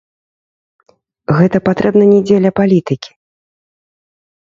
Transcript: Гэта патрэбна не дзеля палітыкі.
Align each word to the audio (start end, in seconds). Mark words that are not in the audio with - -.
Гэта 1.41 1.57
патрэбна 1.69 2.03
не 2.15 2.19
дзеля 2.27 2.51
палітыкі. 2.63 3.11